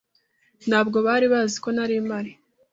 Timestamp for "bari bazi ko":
1.07-1.69